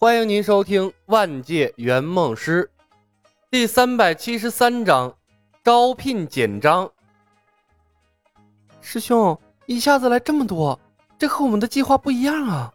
[0.00, 2.70] 欢迎您收听《万界圆梦师》
[3.50, 5.12] 第三百七十三章
[5.64, 6.88] 招聘简章。
[8.80, 9.36] 师兄，
[9.66, 10.78] 一下子来这么多，
[11.18, 12.72] 这和我们的计划不一样啊！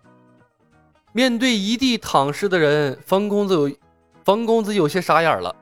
[1.14, 3.74] 面对一地躺尸的人，冯公子有
[4.26, 5.56] 冯公子有些傻眼了。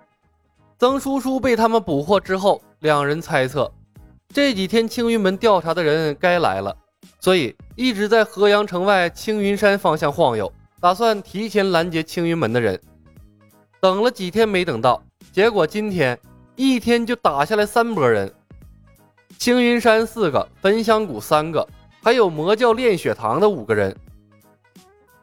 [0.80, 3.72] 曾叔叔被他们捕获之后，两人猜测
[4.30, 6.76] 这几天青云门调查的人该来了，
[7.20, 10.52] 所以一直在河阳城外青云山方向晃悠。
[10.82, 12.82] 打算提前拦截青云门的人，
[13.80, 15.00] 等了几天没等到，
[15.32, 16.20] 结果今天
[16.56, 18.34] 一天就打下来三波人。
[19.38, 21.68] 青云山四个，焚香谷三个，
[22.02, 23.96] 还有魔教炼血堂的五个人。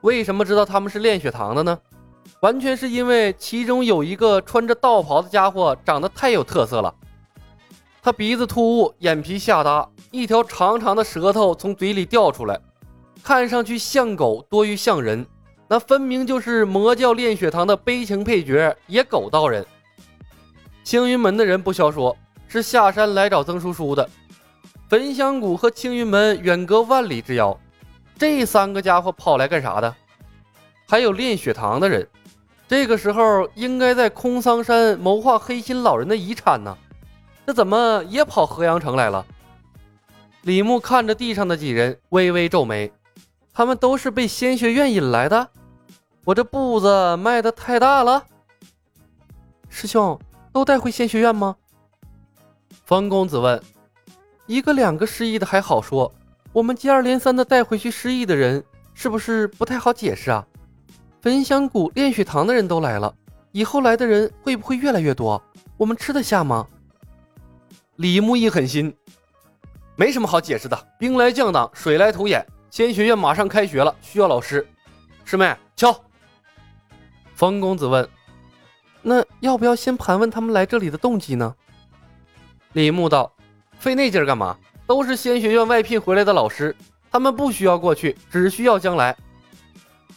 [0.02, 1.76] 为什么知道他们是炼血堂的呢？
[2.38, 6.94] 完全是因为其中有一个穿着道袍的家伙长得太有特色了。
[8.00, 12.60] 他鼻子突兀，眼皮下耷，一条长长的舌头从嘴里掉出来，
[13.24, 15.26] 看上去像狗多于像人。
[15.68, 19.64] 那分明就是魔教炼血堂的悲情配角野狗道人。
[20.82, 22.16] 青云门的人不消说，
[22.48, 24.08] 是下山来找曾叔叔的。
[24.88, 27.58] 焚香谷和青云门远隔万里之遥，
[28.16, 29.94] 这三个家伙跑来干啥的？
[30.88, 32.08] 还有炼血堂的人，
[32.66, 36.74] 这个时候应该在空桑山谋划黑心老人的遗产呢，
[37.46, 39.26] 这怎么也跑河阳城来了？
[40.40, 42.90] 李牧看着地上的几人，微微皱眉，
[43.52, 45.50] 他们都是被仙学院引来的。
[46.28, 48.22] 我这步子迈的太大了，
[49.70, 50.20] 师兄
[50.52, 51.56] 都带回仙学院吗？
[52.84, 53.58] 方公子问。
[54.44, 56.14] 一个两个失忆的还好说，
[56.52, 58.62] 我们接二连三的带回去失忆的人，
[58.92, 60.46] 是不是不太好解释啊？
[61.22, 63.14] 焚香谷炼血堂的人都来了，
[63.52, 65.42] 以后来的人会不会越来越多？
[65.78, 66.66] 我们吃得下吗？
[67.96, 68.94] 李牧一狠心，
[69.96, 74.68] 没什么好解释的，兵来将挡，水来土掩，仙学院马上开学了，需要老师，
[75.24, 75.98] 师妹敲。
[77.38, 78.08] 冯公子问
[79.00, 81.54] ：“那要不要先盘问他们来这里的动机呢？”
[82.74, 83.32] 李牧道
[83.78, 84.58] ：“费那劲儿干嘛？
[84.88, 86.74] 都是仙学院外聘回来的老师，
[87.12, 89.16] 他们不需要过去，只需要将来。”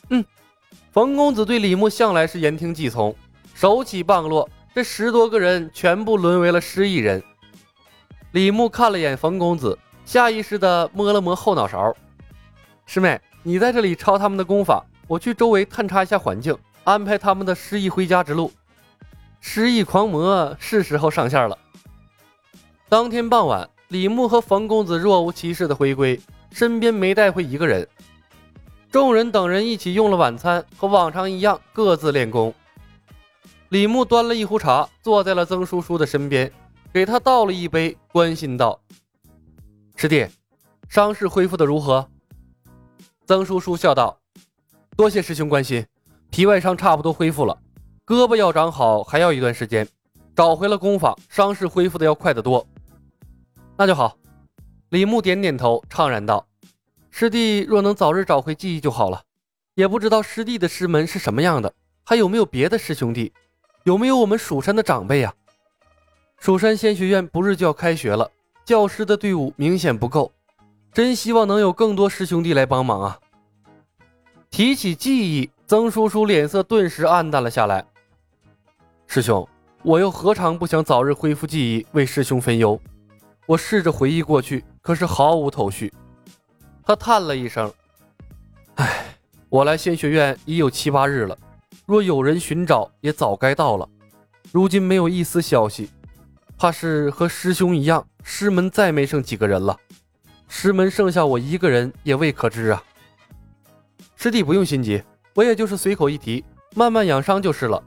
[0.09, 0.25] 嗯，
[0.91, 3.15] 冯公子对李牧向来是言听计从，
[3.53, 7.21] 手起棒落，这十多个人全部沦为了失忆人。
[8.31, 11.95] 李牧看了眼冯公子，下意识地摸了摸后脑勺
[12.87, 18.51] ：“师妹，你在这里抄他们的功法，我去周围探查一下环境。”安排他们的失忆回家之路，
[19.39, 21.57] 失忆狂魔是时候上线了。
[22.89, 26.19] 当天傍晚，李牧和冯公子若无其事的回归，
[26.51, 27.87] 身边没带回一个人。
[28.91, 32.53] 众人等人一起用了晚餐，和往常一样各自练功。
[33.69, 36.51] 李牧端了一壶茶，坐在了曾叔叔的身边，
[36.91, 38.81] 给他倒了一杯，关心道
[39.95, 40.27] ：“师弟，
[40.89, 42.09] 伤势恢复的如何？”
[43.25, 44.19] 曾叔叔笑道
[44.97, 45.85] ：“多谢师兄关心。”
[46.31, 47.55] 皮外伤差不多恢复了，
[48.05, 49.85] 胳膊要长好还要一段时间，
[50.33, 52.65] 找回了功法，伤势恢复的要快得多。
[53.77, 54.17] 那就好。
[54.89, 56.47] 李牧点点头，怅然道
[57.11, 59.21] ：“师弟若能早日找回记忆就好了。
[59.75, 61.73] 也不知道师弟的师门是什么样的，
[62.05, 63.33] 还有没有别的师兄弟？
[63.83, 65.33] 有没有我们蜀山的长辈呀？
[66.39, 68.31] 蜀山仙学院不日就要开学了，
[68.63, 70.31] 教师的队伍明显不够，
[70.93, 73.19] 真希望能有更多师兄弟来帮忙啊！
[74.49, 77.85] 提起记忆。”曾叔叔脸色顿时暗淡了下来。
[79.07, 79.47] 师兄，
[79.83, 82.77] 我又何尝不想早日恢复记忆，为师兄分忧？
[83.45, 85.89] 我试着回忆过去，可是毫无头绪。
[86.83, 87.73] 他叹了一声
[88.75, 89.15] ：“唉，
[89.47, 91.37] 我来仙学院已有七八日了，
[91.85, 93.87] 若有人寻找，也早该到了。
[94.51, 95.89] 如今没有一丝消息，
[96.57, 99.77] 怕是和师兄一样，师门再没剩几个人了。
[100.49, 102.83] 师门剩下我一个人，也未可知啊。
[104.17, 105.01] 师弟不用心急。”
[105.33, 106.43] 我也就是随口一提，
[106.75, 107.81] 慢慢养伤就是了。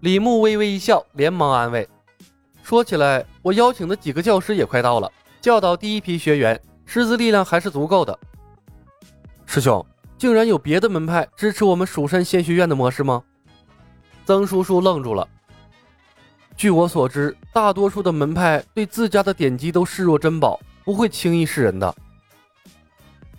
[0.00, 1.88] 李牧微微一笑，连忙安慰
[2.62, 5.10] ：“说起来，我邀请的几个教师也快到了，
[5.40, 8.18] 教导第一批学员，师资力量还是足够的。”
[9.44, 9.84] 师兄，
[10.16, 13.22] 竟然有别的门派支持我们蜀山仙学院的模式吗？
[14.24, 15.26] 曾叔叔愣住了。
[16.56, 21.92] 据我所知，大多数的门派对自家的典籍都视若珍宝，不会轻易示人的。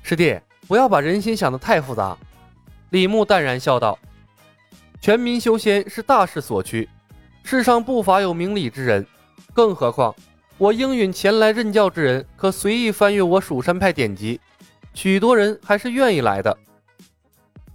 [0.04, 0.38] 师弟，
[0.68, 2.18] 不要把人心想得太复杂。
[2.92, 3.98] 李牧淡然笑道
[5.00, 6.90] ：“全民修仙是大势所趋，
[7.42, 9.06] 世上不乏有明理之人。
[9.54, 10.14] 更何况，
[10.58, 14.42] 我应允前来任教之人，可随意翻阅我蜀山派典籍，
[14.94, 16.58] 许多人还是愿意来的。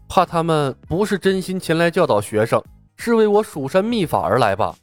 [0.06, 2.62] 怕他们不是真心前来教导学生，
[2.98, 4.76] 是为我蜀山秘法而来吧？”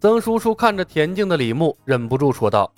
[0.00, 2.68] 曾叔叔看着恬静的李牧，忍不住说道：“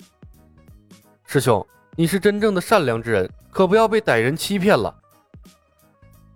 [1.25, 4.95] 师兄，你是真正的善良之人，可不要被歹人欺骗了。”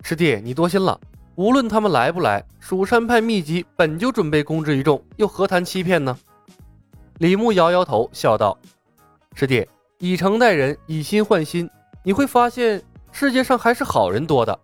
[0.04, 1.00] 师弟，你多心了。
[1.36, 6.18] 无论他们来不来，蜀山派秘籍本就准备公之于众，又何谈欺骗呢？
[7.20, 8.58] 李牧摇摇头，笑道
[9.36, 9.66] ：“师弟，
[10.00, 11.70] 以诚待人，以心换心，
[12.04, 12.82] 你会发现
[13.12, 14.60] 世界上还是好人多的。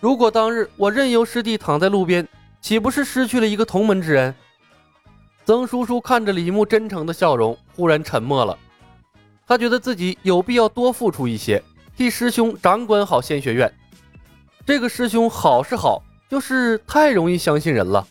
[0.00, 2.26] 如果当日我任由师弟躺在路边，
[2.60, 4.34] 岂不是失去了一个同门之人？”
[5.46, 8.56] 曾叔叔看着李牧真诚的笑容，忽然沉默了。
[9.46, 11.62] 他觉得自己有必要多付出一些，
[11.96, 13.70] 替师兄掌管好仙学院。
[14.66, 18.06] 这个师兄好是好，就是太容易相信人了。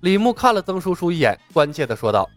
[0.00, 2.28] 李牧看了曾叔叔一眼，关切地说道：“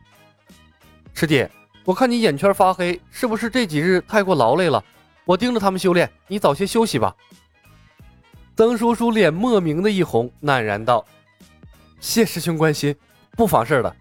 [1.14, 1.46] 师弟，
[1.84, 4.82] 我看你眼圈发黑，是不是这几日太过劳累了？
[5.26, 7.14] 我盯着他们修炼，你早些休息吧。”
[8.56, 11.06] 曾叔叔脸莫名的一红，赧然道
[12.00, 12.96] ：“谢师兄关心，
[13.32, 13.94] 不妨事的。”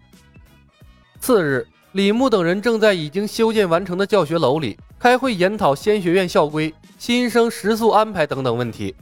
[1.19, 6.73] 次日，李牧等人正在已经修建完成的教学楼里开会研讨仙学院校规。
[6.97, 8.95] 新生食宿安排等等问题。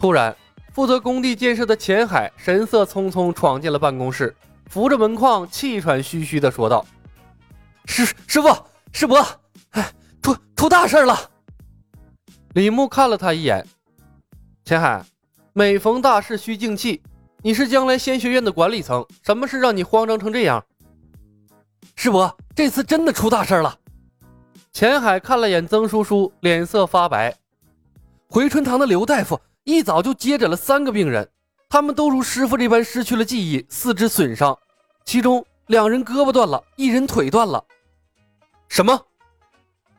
[0.00, 0.34] 突然，
[0.72, 4.34] 负责工地建设的钱海神色匆匆闯进了办公室，
[4.70, 6.84] 扶着门框，气喘吁吁地说道
[7.84, 8.48] ：“师师傅，
[8.90, 9.24] 师伯，
[9.70, 9.92] 哎，
[10.22, 11.30] 出出大事了！”
[12.54, 13.64] 李牧看了他一眼
[14.64, 15.04] ：“钱海，
[15.52, 17.02] 每逢大事需静气。
[17.42, 20.64] 你是将来仙学院的管理层，什么事让你慌张成这样？”
[21.94, 23.78] 师伯，这次真的出大事了。
[24.72, 27.34] 钱海看了眼曾叔叔，脸色发白。
[28.28, 31.28] 回春堂的刘大夫一早就接诊了三个病人，
[31.68, 34.58] 他们都如师傅这般失去了记忆，四肢损伤，
[35.04, 37.64] 其中两人胳膊断了，一人腿断了。
[38.68, 39.00] 什么？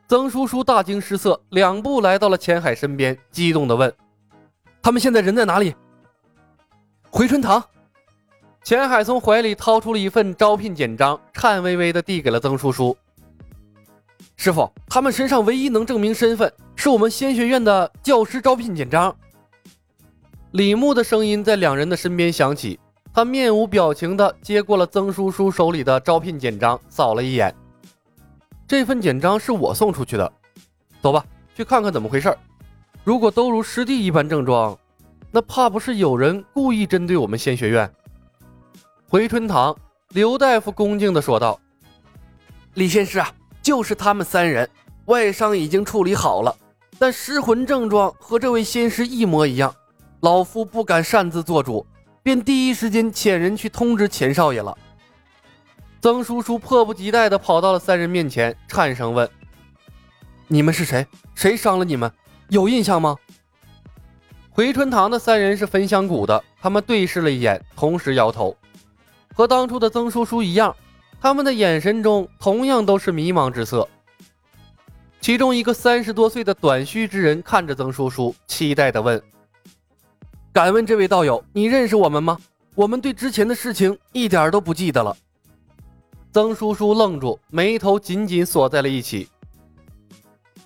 [0.07, 3.94] 曾叔叔大惊失色，两步来到了钱海身边，激动地问
[4.81, 5.75] ：“他们现在人在哪里？”
[7.10, 7.63] 回春堂。
[8.67, 12.97] 钱海从怀里掏出了一份招聘简章，颤巍巍地递给了曾叔叔。
[14.35, 19.15] 师傅，他们身上唯一能证明身份是我们仙学院的教师招聘简章。
[20.51, 22.77] 李牧的声音在两人的身边响起，
[23.13, 27.55] 他面无表情地接过了曾叔叔手里的招聘简章，扫了一眼。
[28.67, 30.29] 这份简章是我送出去的，
[31.01, 31.23] 走吧，
[31.55, 32.37] 去看看怎么回事。
[33.05, 34.77] 如果都如师弟一般症状，
[35.31, 37.89] 那怕不是有人故意针对我们仙学院？
[39.09, 39.74] 回春堂，
[40.09, 41.57] 刘大夫恭敬地说道
[42.75, 43.31] ：“李仙师啊。”
[43.63, 44.69] 就是他们三人，
[45.06, 46.54] 外伤已经处理好了，
[47.00, 49.74] 但失魂症状和这位仙师一模一样。
[50.21, 51.86] 老夫不敢擅自做主，
[52.21, 54.77] 便第一时间遣人去通知钱少爷了。
[56.01, 59.30] 曾叔叔迫不及待地跑到了三人面前，颤声问
[60.48, 61.07] ：“你们是谁？
[61.33, 62.12] 谁伤了你们？
[62.50, 63.15] 有印象吗？”
[64.51, 68.56] 回春堂的三人是焚香谷的，他们对视了一眼，同时摇头，
[69.38, 70.75] 和当初的曾叔叔一样。
[71.22, 73.88] 他们的眼神中同样都是迷茫之色。
[75.22, 79.22] 其中一个三十多岁的短须之人看着曾叔叔，期待地问
[80.54, 82.38] ：“敢问这位道友，你认识我们吗？
[82.75, 85.16] 我们对之前的事情一点都不记得了。”
[86.31, 89.28] 曾叔叔愣住，眉头紧紧锁在了一起。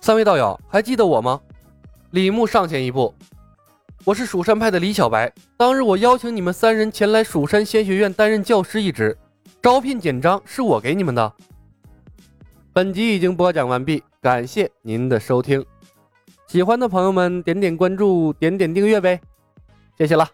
[0.00, 1.40] 三位道友还记得我吗？
[2.10, 3.14] 李牧上前一步
[4.04, 9.16] ：“我是蜀山派的李小白，当日我邀请你们三人前来蜀山仙学院担任教师一职。”
[9.62, 11.32] 招聘简章是我给你们的。
[12.72, 15.64] 本集已经播讲完毕，感谢您的收听。
[16.48, 19.20] 喜欢的朋友们点点关注，点点订阅呗，
[19.96, 20.28] 谢谢了。